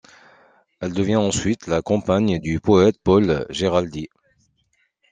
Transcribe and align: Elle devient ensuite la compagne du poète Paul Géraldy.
Elle 0.79 0.93
devient 0.93 1.17
ensuite 1.17 1.67
la 1.67 1.83
compagne 1.83 2.39
du 2.39 2.59
poète 2.59 2.95
Paul 3.03 3.45
Géraldy. 3.51 4.09